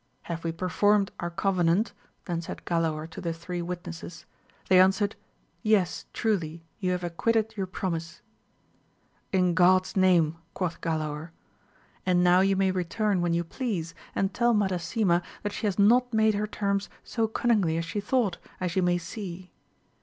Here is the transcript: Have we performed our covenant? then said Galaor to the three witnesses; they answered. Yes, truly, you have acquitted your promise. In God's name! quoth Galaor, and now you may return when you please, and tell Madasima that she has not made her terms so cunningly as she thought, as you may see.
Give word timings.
Have 0.23 0.43
we 0.43 0.51
performed 0.51 1.11
our 1.19 1.29
covenant? 1.29 1.93
then 2.25 2.41
said 2.41 2.65
Galaor 2.65 3.07
to 3.11 3.21
the 3.21 3.33
three 3.33 3.61
witnesses; 3.61 4.25
they 4.67 4.79
answered. 4.79 5.15
Yes, 5.61 6.05
truly, 6.11 6.63
you 6.79 6.89
have 6.93 7.03
acquitted 7.03 7.55
your 7.55 7.67
promise. 7.67 8.23
In 9.31 9.53
God's 9.53 9.95
name! 9.95 10.37
quoth 10.55 10.81
Galaor, 10.81 11.29
and 12.03 12.23
now 12.23 12.39
you 12.39 12.55
may 12.55 12.71
return 12.71 13.21
when 13.21 13.35
you 13.35 13.43
please, 13.43 13.93
and 14.15 14.33
tell 14.33 14.55
Madasima 14.55 15.21
that 15.43 15.53
she 15.53 15.67
has 15.67 15.77
not 15.77 16.11
made 16.11 16.33
her 16.33 16.47
terms 16.47 16.89
so 17.03 17.27
cunningly 17.27 17.77
as 17.77 17.85
she 17.85 17.99
thought, 18.01 18.39
as 18.59 18.75
you 18.75 18.81
may 18.81 18.97
see. 18.97 19.51